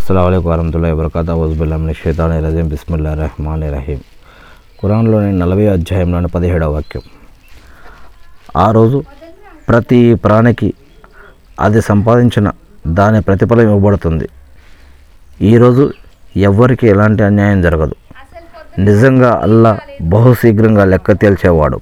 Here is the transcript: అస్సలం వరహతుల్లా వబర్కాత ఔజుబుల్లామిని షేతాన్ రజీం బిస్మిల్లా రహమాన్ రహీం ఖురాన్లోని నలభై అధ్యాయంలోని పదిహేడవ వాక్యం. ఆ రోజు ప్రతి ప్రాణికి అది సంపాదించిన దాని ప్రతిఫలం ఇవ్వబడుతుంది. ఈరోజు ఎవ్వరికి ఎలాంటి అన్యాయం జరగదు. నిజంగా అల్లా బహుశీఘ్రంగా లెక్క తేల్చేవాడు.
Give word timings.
అస్సలం 0.00 0.44
వరహతుల్లా 0.44 0.94
వబర్కాత 0.94 1.30
ఔజుబుల్లామిని 1.30 1.94
షేతాన్ 1.94 2.44
రజీం 2.44 2.68
బిస్మిల్లా 2.68 3.14
రహమాన్ 3.14 3.62
రహీం 3.62 3.98
ఖురాన్లోని 4.82 5.38
నలభై 5.38 5.66
అధ్యాయంలోని 5.66 6.28
పదిహేడవ 6.28 6.72
వాక్యం. 6.72 7.02
ఆ 8.56 8.70
రోజు 8.70 9.04
ప్రతి 9.68 10.14
ప్రాణికి 10.14 10.74
అది 11.60 11.80
సంపాదించిన 11.80 12.52
దాని 12.86 13.22
ప్రతిఫలం 13.22 13.60
ఇవ్వబడుతుంది. 13.60 14.28
ఈరోజు 15.42 15.92
ఎవ్వరికి 16.36 16.88
ఎలాంటి 16.88 17.22
అన్యాయం 17.22 17.62
జరగదు. 17.62 17.94
నిజంగా 18.78 19.40
అల్లా 19.42 19.78
బహుశీఘ్రంగా 20.02 20.84
లెక్క 20.84 21.12
తేల్చేవాడు. 21.12 21.80